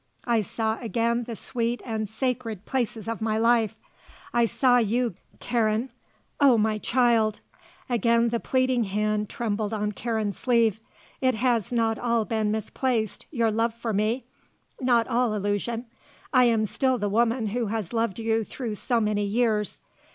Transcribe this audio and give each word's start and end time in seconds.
I 0.25 0.41
saw 0.41 0.79
again 0.81 1.25
the 1.25 1.35
sweet 1.35 1.79
and 1.85 2.09
sacred 2.09 2.65
places 2.65 3.07
of 3.07 3.21
my 3.21 3.37
life. 3.37 3.75
I 4.33 4.45
saw 4.45 4.79
you, 4.79 5.13
Karen. 5.39 5.91
Oh, 6.39 6.57
my 6.57 6.79
child," 6.79 7.39
again 7.87 8.29
the 8.29 8.39
pleading 8.39 8.85
hand 8.85 9.29
trembled 9.29 9.73
on 9.75 9.91
Karen's 9.91 10.39
sleeve, 10.39 10.79
"it 11.21 11.35
has 11.35 11.71
not 11.71 11.99
all 11.99 12.25
been 12.25 12.49
misplaced, 12.49 13.27
your 13.29 13.51
love 13.51 13.75
for 13.75 13.93
me; 13.93 14.25
not 14.79 15.07
all 15.07 15.35
illusion. 15.35 15.85
I 16.33 16.45
am 16.45 16.65
still 16.65 16.97
the 16.97 17.07
woman 17.07 17.49
who 17.53 17.67
has 17.67 17.93
loved 17.93 18.17
you 18.17 18.43
through 18.43 18.73
so 18.73 18.99
many 18.99 19.23
years. 19.23 19.81